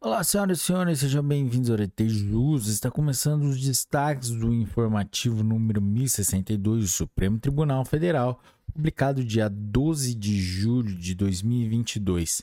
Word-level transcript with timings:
Olá, 0.00 0.22
senhoras 0.22 0.60
e 0.60 0.62
senhores, 0.62 1.00
sejam 1.00 1.24
bem-vindos 1.24 1.68
ao 1.68 1.76
RT 1.76 2.08
Jus. 2.08 2.68
Está 2.68 2.88
começando 2.88 3.42
os 3.42 3.60
destaques 3.60 4.30
do 4.30 4.54
informativo 4.54 5.42
número 5.42 5.82
1062 5.82 6.82
do 6.82 6.86
Supremo 6.86 7.40
Tribunal 7.40 7.84
Federal, 7.84 8.40
publicado 8.72 9.24
dia 9.24 9.48
12 9.48 10.14
de 10.14 10.40
julho 10.40 10.94
de 10.94 11.16
2022. 11.16 12.42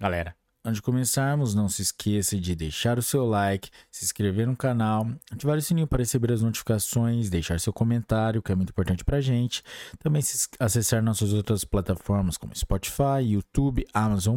Galera, 0.00 0.34
Antes 0.62 0.76
de 0.76 0.82
começarmos, 0.82 1.54
não 1.54 1.70
se 1.70 1.80
esqueça 1.80 2.38
de 2.38 2.54
deixar 2.54 2.98
o 2.98 3.02
seu 3.02 3.24
like, 3.24 3.70
se 3.90 4.04
inscrever 4.04 4.46
no 4.46 4.54
canal, 4.54 5.06
ativar 5.32 5.56
o 5.56 5.62
sininho 5.62 5.86
para 5.86 6.00
receber 6.00 6.30
as 6.32 6.42
notificações, 6.42 7.30
deixar 7.30 7.58
seu 7.58 7.72
comentário, 7.72 8.42
que 8.42 8.52
é 8.52 8.54
muito 8.54 8.68
importante 8.68 9.02
para 9.02 9.16
a 9.16 9.20
gente. 9.22 9.62
Também 9.98 10.22
acessar 10.58 11.02
nossas 11.02 11.32
outras 11.32 11.64
plataformas 11.64 12.36
como 12.36 12.54
Spotify, 12.54 13.22
YouTube, 13.22 13.86
Amazon 13.94 14.36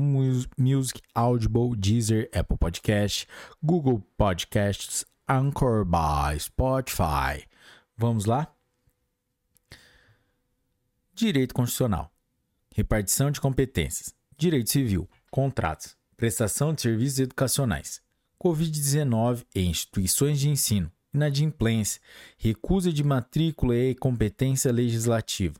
Music, 0.58 1.02
Audible, 1.14 1.76
Deezer, 1.76 2.30
Apple 2.34 2.58
Podcast, 2.58 3.28
Google 3.62 4.02
Podcasts, 4.16 5.04
Anchor 5.28 5.84
by 5.84 6.40
Spotify. 6.40 7.46
Vamos 7.98 8.24
lá? 8.24 8.48
Direito 11.14 11.54
Constitucional. 11.54 12.10
Repartição 12.74 13.30
de 13.30 13.42
competências. 13.42 14.16
Direito 14.38 14.70
Civil. 14.70 15.10
Contratos 15.30 16.02
prestação 16.18 16.74
de 16.74 16.82
serviços 16.82 17.20
educacionais, 17.20 18.02
Covid-19 18.42 19.46
e 19.56 19.62
instituições 19.62 20.40
de 20.40 20.50
ensino, 20.50 20.92
inadimplência, 21.14 22.02
recusa 22.38 22.92
de 22.92 23.04
matrícula 23.04 23.76
e 23.76 23.96
competência 23.96 24.72
legislativa. 24.72 25.56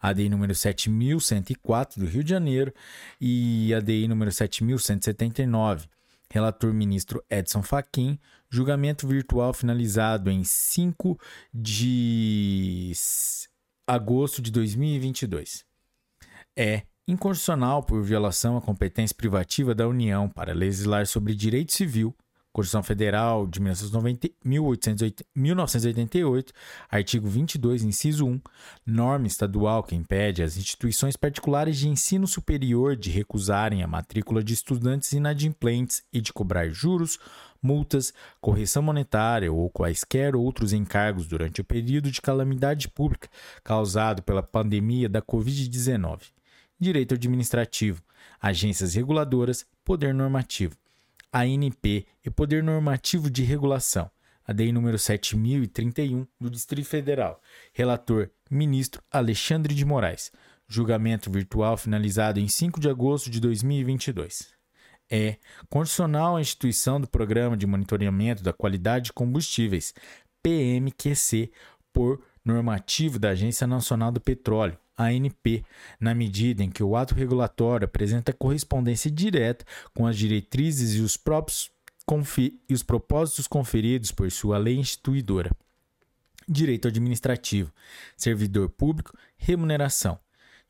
ADI 0.00 0.28
número 0.28 0.54
7104 0.54 2.00
do 2.00 2.06
Rio 2.06 2.22
de 2.22 2.30
Janeiro 2.30 2.72
e 3.20 3.74
ADI 3.74 4.08
número 4.08 4.30
7179. 4.30 5.88
Relator 6.30 6.72
ministro 6.72 7.22
Edson 7.30 7.62
Fachin, 7.62 8.18
julgamento 8.50 9.06
virtual 9.06 9.52
finalizado 9.52 10.30
em 10.30 10.42
5 10.42 11.18
de 11.52 12.92
agosto 13.86 14.40
de 14.40 14.50
2022. 14.50 15.64
É 16.56 16.82
inconstitucional 17.06 17.82
por 17.82 18.02
violação 18.02 18.56
à 18.56 18.62
competência 18.62 19.14
privativa 19.14 19.74
da 19.74 19.86
União 19.86 20.26
para 20.28 20.54
legislar 20.54 21.06
sobre 21.06 21.34
direito 21.34 21.72
civil, 21.72 22.14
Constituição 22.50 22.82
Federal 22.84 23.46
de 23.48 23.60
1988, 23.60 26.52
artigo 26.88 27.28
22, 27.28 27.82
inciso 27.82 28.26
1, 28.26 28.40
norma 28.86 29.26
estadual 29.26 29.82
que 29.82 29.96
impede 29.96 30.40
as 30.40 30.56
instituições 30.56 31.16
particulares 31.16 31.76
de 31.76 31.88
ensino 31.88 32.28
superior 32.28 32.94
de 32.94 33.10
recusarem 33.10 33.82
a 33.82 33.88
matrícula 33.88 34.40
de 34.42 34.54
estudantes 34.54 35.12
inadimplentes 35.12 36.04
e 36.12 36.20
de 36.20 36.32
cobrar 36.32 36.68
juros, 36.68 37.18
multas, 37.60 38.14
correção 38.40 38.84
monetária 38.84 39.52
ou 39.52 39.68
quaisquer 39.68 40.36
outros 40.36 40.72
encargos 40.72 41.26
durante 41.26 41.60
o 41.60 41.64
período 41.64 42.08
de 42.08 42.22
calamidade 42.22 42.88
pública 42.88 43.28
causado 43.64 44.22
pela 44.22 44.44
pandemia 44.44 45.08
da 45.08 45.20
Covid-19 45.20 46.20
direito 46.78 47.14
administrativo, 47.14 48.02
agências 48.40 48.94
reguladoras, 48.94 49.66
poder 49.84 50.14
normativo, 50.14 50.76
ANP 51.32 52.06
e 52.24 52.30
poder 52.30 52.62
normativo 52.62 53.30
de 53.30 53.42
regulação. 53.42 54.10
ADI 54.46 54.72
número 54.72 54.98
7031 54.98 56.26
do 56.38 56.50
Distrito 56.50 56.86
Federal. 56.86 57.40
Relator: 57.72 58.30
Ministro 58.50 59.02
Alexandre 59.10 59.74
de 59.74 59.84
Moraes. 59.84 60.30
Julgamento 60.68 61.30
virtual 61.30 61.76
finalizado 61.76 62.40
em 62.40 62.48
5 62.48 62.78
de 62.78 62.88
agosto 62.88 63.30
de 63.30 63.40
2022. 63.40 64.52
É 65.10 65.36
condicional 65.68 66.36
a 66.36 66.40
instituição 66.40 67.00
do 67.00 67.06
Programa 67.06 67.56
de 67.56 67.66
Monitoramento 67.66 68.42
da 68.42 68.52
Qualidade 68.52 69.06
de 69.06 69.12
Combustíveis, 69.12 69.94
PMQC, 70.42 71.50
por 71.94 72.20
normativo 72.44 73.18
da 73.18 73.30
Agência 73.30 73.66
Nacional 73.66 74.12
do 74.12 74.20
Petróleo, 74.20 74.76
ANP, 74.98 75.64
na 75.98 76.14
medida 76.14 76.62
em 76.62 76.70
que 76.70 76.82
o 76.82 76.94
ato 76.94 77.14
regulatório 77.14 77.86
apresenta 77.86 78.32
correspondência 78.32 79.10
direta 79.10 79.64
com 79.94 80.06
as 80.06 80.16
diretrizes 80.16 80.94
e 80.94 81.00
os 81.00 81.16
próprios 81.16 81.72
e 82.68 82.74
os 82.74 82.82
propósitos 82.82 83.46
conferidos 83.46 84.12
por 84.12 84.30
sua 84.30 84.58
lei 84.58 84.76
instituidora. 84.76 85.50
Direito 86.46 86.86
administrativo, 86.86 87.72
servidor 88.14 88.68
público, 88.68 89.16
remuneração. 89.38 90.20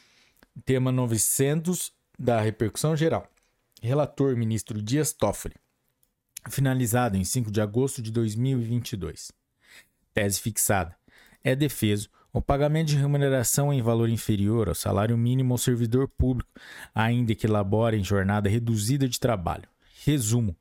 tema 0.65 0.91
900 0.91 1.93
da 2.17 2.41
repercussão 2.41 2.95
geral. 2.95 3.27
Relator 3.81 4.35
ministro 4.35 4.81
Dias 4.81 5.11
Toffoli. 5.11 5.53
Finalizado 6.49 7.17
em 7.17 7.23
5 7.23 7.51
de 7.51 7.61
agosto 7.61 8.01
de 8.01 8.11
2022. 8.11 9.31
Tese 10.13 10.39
fixada. 10.39 10.95
É 11.43 11.55
defeso 11.55 12.09
o 12.33 12.41
pagamento 12.41 12.87
de 12.87 12.97
remuneração 12.97 13.73
em 13.73 13.81
valor 13.81 14.09
inferior 14.09 14.69
ao 14.69 14.75
salário 14.75 15.17
mínimo 15.17 15.53
ao 15.53 15.57
servidor 15.57 16.07
público, 16.07 16.49
ainda 16.95 17.35
que 17.35 17.45
elabore 17.45 17.97
em 17.97 18.03
jornada 18.03 18.49
reduzida 18.49 19.07
de 19.07 19.19
trabalho. 19.19 19.67
Resumo: 20.05 20.55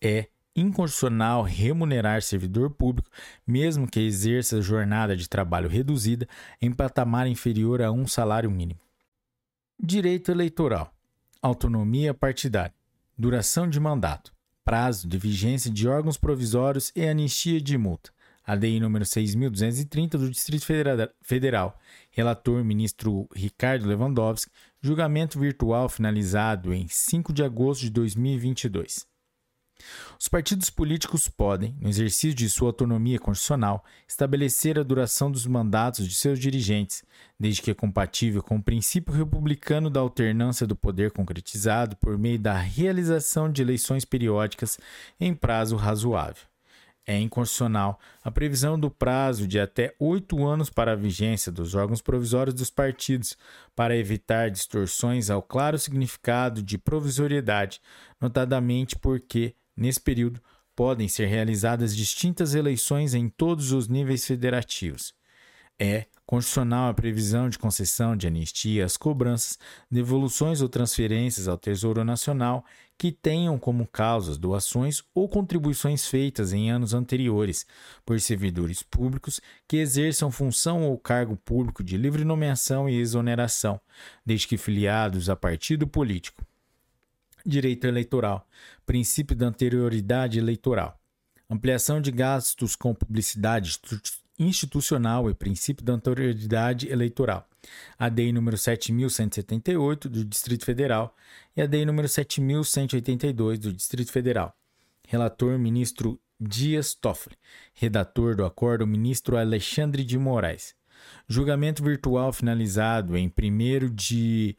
é 0.00 0.28
inconstitucional 0.54 1.42
remunerar 1.42 2.22
servidor 2.22 2.70
público, 2.70 3.10
mesmo 3.46 3.86
que 3.86 4.00
exerça 4.00 4.60
jornada 4.60 5.16
de 5.16 5.28
trabalho 5.28 5.68
reduzida, 5.68 6.28
em 6.60 6.72
patamar 6.72 7.26
inferior 7.26 7.82
a 7.82 7.92
um 7.92 8.06
salário 8.06 8.50
mínimo. 8.50 8.80
Direito 9.78 10.30
eleitoral: 10.30 10.92
autonomia 11.42 12.14
partidária, 12.14 12.74
duração 13.16 13.68
de 13.68 13.78
mandato, 13.78 14.32
prazo 14.64 15.06
de 15.06 15.18
vigência 15.18 15.70
de 15.70 15.86
órgãos 15.86 16.16
provisórios 16.16 16.92
e 16.96 17.06
anistia 17.06 17.60
de 17.60 17.76
multa. 17.76 18.10
ADI 18.50 18.80
número 18.80 19.04
6.230 19.04 20.10
do 20.18 20.28
Distrito 20.28 20.66
Federal. 21.22 21.78
Relator 22.10 22.64
ministro 22.64 23.28
Ricardo 23.32 23.86
Lewandowski. 23.86 24.50
Julgamento 24.82 25.38
virtual 25.38 25.88
finalizado 25.88 26.74
em 26.74 26.88
5 26.88 27.32
de 27.32 27.44
agosto 27.44 27.82
de 27.82 27.90
2022. 27.90 29.06
Os 30.18 30.26
partidos 30.26 30.68
políticos 30.68 31.28
podem, 31.28 31.76
no 31.80 31.88
exercício 31.88 32.34
de 32.34 32.50
sua 32.50 32.70
autonomia 32.70 33.20
constitucional, 33.20 33.84
estabelecer 34.06 34.78
a 34.78 34.82
duração 34.82 35.30
dos 35.30 35.46
mandatos 35.46 36.08
de 36.08 36.14
seus 36.14 36.38
dirigentes, 36.38 37.04
desde 37.38 37.62
que 37.62 37.70
é 37.70 37.74
compatível 37.74 38.42
com 38.42 38.56
o 38.56 38.62
princípio 38.62 39.14
republicano 39.14 39.88
da 39.88 40.00
alternância 40.00 40.66
do 40.66 40.74
poder 40.74 41.12
concretizado 41.12 41.96
por 41.96 42.18
meio 42.18 42.38
da 42.38 42.58
realização 42.58 43.50
de 43.50 43.62
eleições 43.62 44.04
periódicas 44.04 44.76
em 45.20 45.32
prazo 45.32 45.76
razoável 45.76 46.49
é 47.06 47.18
inconstitucional 47.18 47.98
a 48.22 48.30
previsão 48.30 48.78
do 48.78 48.90
prazo 48.90 49.46
de 49.46 49.58
até 49.58 49.94
oito 49.98 50.46
anos 50.46 50.70
para 50.70 50.92
a 50.92 50.96
vigência 50.96 51.50
dos 51.50 51.74
órgãos 51.74 52.02
provisórios 52.02 52.54
dos 52.54 52.70
partidos, 52.70 53.36
para 53.74 53.96
evitar 53.96 54.50
distorções 54.50 55.30
ao 55.30 55.42
claro 55.42 55.78
significado 55.78 56.62
de 56.62 56.78
provisoriedade, 56.78 57.80
notadamente 58.20 58.96
porque, 58.98 59.54
nesse 59.76 60.00
período, 60.00 60.40
podem 60.76 61.08
ser 61.08 61.26
realizadas 61.26 61.96
distintas 61.96 62.54
eleições 62.54 63.14
em 63.14 63.28
todos 63.28 63.72
os 63.72 63.88
níveis 63.88 64.24
federativos. 64.26 65.14
É 65.78 66.06
constitucional 66.30 66.88
a 66.88 66.94
previsão 66.94 67.48
de 67.48 67.58
concessão 67.58 68.16
de 68.16 68.28
anistia 68.28 68.84
às 68.84 68.96
cobranças, 68.96 69.58
devoluções 69.90 70.60
ou 70.60 70.68
transferências 70.68 71.48
ao 71.48 71.58
Tesouro 71.58 72.04
Nacional 72.04 72.64
que 72.96 73.10
tenham 73.10 73.58
como 73.58 73.84
causas 73.84 74.38
doações 74.38 75.02
ou 75.12 75.28
contribuições 75.28 76.06
feitas 76.06 76.52
em 76.52 76.70
anos 76.70 76.94
anteriores 76.94 77.66
por 78.06 78.20
servidores 78.20 78.80
públicos 78.80 79.40
que 79.66 79.78
exerçam 79.78 80.30
função 80.30 80.84
ou 80.84 80.96
cargo 80.96 81.36
público 81.36 81.82
de 81.82 81.96
livre 81.96 82.24
nomeação 82.24 82.88
e 82.88 82.96
exoneração, 82.96 83.80
desde 84.24 84.46
que 84.46 84.56
filiados 84.56 85.28
a 85.28 85.34
partido 85.34 85.84
político. 85.84 86.46
Direito 87.44 87.88
eleitoral, 87.88 88.46
princípio 88.86 89.34
da 89.34 89.46
anterioridade 89.46 90.38
eleitoral, 90.38 90.96
ampliação 91.50 92.00
de 92.00 92.12
gastos 92.12 92.76
com 92.76 92.94
publicidade 92.94 93.80
institucional 94.40 95.28
e 95.28 95.34
princípio 95.34 95.84
da 95.84 95.92
anterioridade 95.92 96.88
eleitoral. 96.88 97.46
A 97.98 98.08
DEI 98.08 98.32
número 98.32 98.56
7178 98.56 100.08
do 100.08 100.24
Distrito 100.24 100.64
Federal 100.64 101.14
e 101.54 101.60
a 101.60 101.66
DEI 101.66 101.84
número 101.84 102.08
7182 102.08 103.58
do 103.58 103.72
Distrito 103.72 104.10
Federal. 104.10 104.56
Relator 105.06 105.58
ministro 105.58 106.18
Dias 106.40 106.94
Toffoli. 106.94 107.36
Redator 107.74 108.34
do 108.34 108.44
acordo 108.44 108.86
ministro 108.86 109.36
Alexandre 109.36 110.02
de 110.02 110.18
Moraes. 110.18 110.74
Julgamento 111.28 111.82
virtual 111.82 112.32
finalizado 112.32 113.16
em 113.16 113.26
1 113.26 113.94
de 113.94 114.56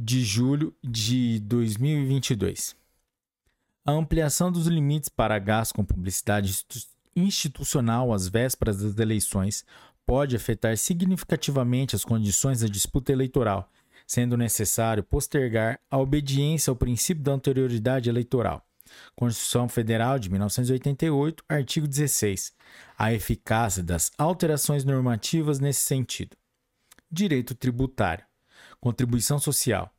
de 0.00 0.22
julho 0.22 0.72
de 0.80 1.40
2022. 1.40 2.76
A 3.84 3.90
ampliação 3.90 4.52
dos 4.52 4.68
limites 4.68 5.08
para 5.08 5.40
gasto 5.40 5.74
com 5.74 5.84
publicidade 5.84 6.50
institucional 6.50 6.97
às 8.14 8.28
vésperas 8.28 8.82
das 8.82 8.98
eleições 8.98 9.64
pode 10.06 10.34
afetar 10.34 10.76
significativamente 10.76 11.94
as 11.94 12.04
condições 12.04 12.60
da 12.60 12.66
disputa 12.66 13.12
eleitoral, 13.12 13.70
sendo 14.06 14.36
necessário 14.36 15.02
postergar 15.02 15.78
a 15.90 15.98
obediência 15.98 16.70
ao 16.70 16.76
princípio 16.76 17.22
da 17.22 17.32
anterioridade 17.32 18.08
eleitoral. 18.08 18.64
Constituição 19.14 19.68
Federal 19.68 20.18
de 20.18 20.30
1988, 20.30 21.44
artigo 21.48 21.86
16. 21.86 22.54
A 22.96 23.12
eficácia 23.12 23.82
das 23.82 24.10
alterações 24.16 24.84
normativas 24.84 25.60
nesse 25.60 25.80
sentido. 25.80 26.36
Direito 27.10 27.54
tributário. 27.54 28.24
Contribuição 28.80 29.38
social. 29.38 29.92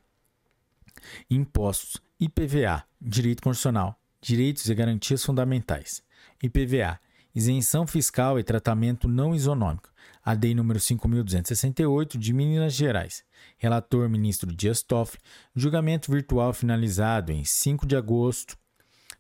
Impostos 1.30 2.02
IPVA, 2.18 2.84
Direito 3.00 3.40
Constitucional, 3.40 3.98
Direitos 4.20 4.68
e 4.68 4.74
Garantias 4.74 5.24
Fundamentais. 5.24 6.02
IPVA, 6.42 6.98
Isenção 7.32 7.86
Fiscal 7.86 8.38
e 8.38 8.42
Tratamento 8.42 9.06
Não 9.06 9.34
Isonômico. 9.34 9.88
ADI 10.24 10.54
número 10.54 10.80
5268 10.80 12.18
de 12.18 12.32
Minas 12.32 12.74
Gerais. 12.74 13.24
Relator 13.56 14.08
ministro 14.08 14.52
Dias 14.52 14.82
Toffoli. 14.82 15.22
Julgamento 15.54 16.10
virtual 16.10 16.52
finalizado 16.52 17.30
em 17.30 17.44
5 17.44 17.86
de 17.86 17.96
agosto 17.96 18.58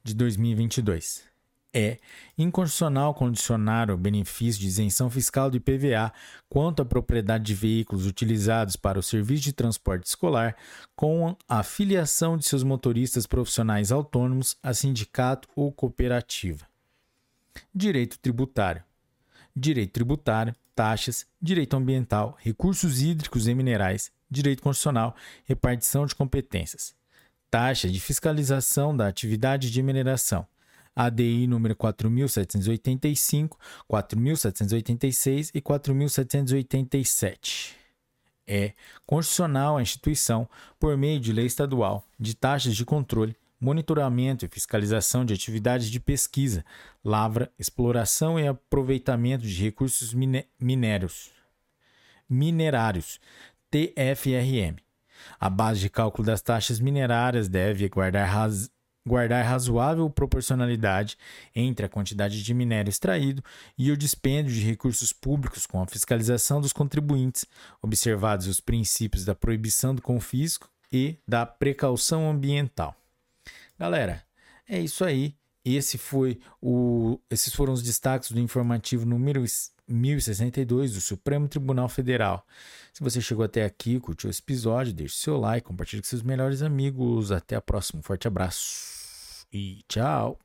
de 0.02 0.14
2022 0.14 1.29
é 1.72 1.98
inconstitucional 2.36 3.14
condicionar 3.14 3.90
o 3.90 3.96
benefício 3.96 4.60
de 4.60 4.66
isenção 4.66 5.08
fiscal 5.08 5.50
do 5.50 5.56
IPVA 5.56 6.12
quanto 6.48 6.82
à 6.82 6.84
propriedade 6.84 7.44
de 7.44 7.54
veículos 7.54 8.06
utilizados 8.06 8.76
para 8.76 8.98
o 8.98 9.02
serviço 9.02 9.44
de 9.44 9.52
transporte 9.52 10.06
escolar 10.06 10.56
com 10.96 11.36
a 11.48 11.62
filiação 11.62 12.36
de 12.36 12.44
seus 12.44 12.62
motoristas 12.62 13.26
profissionais 13.26 13.92
autônomos 13.92 14.56
a 14.62 14.74
sindicato 14.74 15.48
ou 15.54 15.70
cooperativa. 15.70 16.66
Direito 17.74 18.18
tributário. 18.18 18.82
Direito 19.54 19.92
tributário, 19.92 20.54
taxas, 20.74 21.26
direito 21.40 21.76
ambiental, 21.76 22.36
recursos 22.40 23.02
hídricos 23.02 23.48
e 23.48 23.54
minerais, 23.54 24.10
direito 24.30 24.62
constitucional, 24.62 25.14
repartição 25.44 26.06
de 26.06 26.14
competências. 26.14 26.94
Taxa 27.50 27.88
de 27.88 28.00
fiscalização 28.00 28.96
da 28.96 29.08
atividade 29.08 29.70
de 29.70 29.82
mineração 29.82 30.46
ADI 30.94 31.46
número 31.46 31.74
4785, 31.76 33.58
4786 33.86 35.50
e 35.54 35.60
4787. 35.60 37.76
É 38.46 38.72
constitucional 39.06 39.76
a 39.76 39.82
instituição, 39.82 40.48
por 40.78 40.96
meio 40.96 41.20
de 41.20 41.32
lei 41.32 41.46
estadual, 41.46 42.04
de 42.18 42.34
taxas 42.34 42.74
de 42.74 42.84
controle, 42.84 43.36
monitoramento 43.60 44.44
e 44.44 44.48
fiscalização 44.48 45.24
de 45.24 45.34
atividades 45.34 45.90
de 45.90 46.00
pesquisa, 46.00 46.64
lavra, 47.04 47.52
exploração 47.58 48.40
e 48.40 48.48
aproveitamento 48.48 49.46
de 49.46 49.62
recursos 49.62 50.14
minérios, 50.58 51.30
minerários, 52.28 53.20
TFRM. 53.70 54.78
A 55.38 55.50
base 55.50 55.80
de 55.80 55.90
cálculo 55.90 56.26
das 56.26 56.40
taxas 56.40 56.80
minerárias 56.80 57.48
deve 57.48 57.88
guardar 57.88 58.26
guardar 59.06 59.44
razoável 59.44 60.08
proporcionalidade 60.10 61.16
entre 61.54 61.86
a 61.86 61.88
quantidade 61.88 62.42
de 62.42 62.54
minério 62.54 62.90
extraído 62.90 63.42
e 63.76 63.90
o 63.90 63.96
dispêndio 63.96 64.52
de 64.52 64.60
recursos 64.60 65.12
públicos 65.12 65.66
com 65.66 65.82
a 65.82 65.86
fiscalização 65.86 66.60
dos 66.60 66.72
contribuintes, 66.72 67.44
observados 67.82 68.46
os 68.46 68.60
princípios 68.60 69.24
da 69.24 69.34
proibição 69.34 69.94
do 69.94 70.02
confisco 70.02 70.68
e 70.92 71.16
da 71.26 71.46
precaução 71.46 72.30
ambiental. 72.30 72.94
Galera, 73.78 74.22
é 74.68 74.78
isso 74.78 75.04
aí. 75.04 75.34
Esse 75.64 75.98
foi 75.98 76.38
o, 76.60 77.18
esses 77.30 77.54
foram 77.54 77.72
os 77.72 77.82
destaques 77.82 78.30
do 78.30 78.40
informativo 78.40 79.04
número 79.04 79.44
1062 79.86 80.94
do 80.94 81.00
Supremo 81.00 81.48
Tribunal 81.48 81.88
Federal. 81.88 82.46
Se 82.92 83.02
você 83.02 83.20
chegou 83.20 83.44
até 83.44 83.64
aqui, 83.64 84.00
curtiu 84.00 84.30
esse 84.30 84.40
episódio, 84.40 84.92
deixe 84.92 85.16
seu 85.16 85.36
like, 85.36 85.66
compartilhe 85.66 86.02
com 86.02 86.08
seus 86.08 86.22
melhores 86.22 86.62
amigos. 86.62 87.30
Até 87.30 87.56
a 87.56 87.60
próxima. 87.60 88.00
Um 88.00 88.02
forte 88.02 88.26
abraço 88.26 89.46
e 89.52 89.82
tchau. 89.86 90.38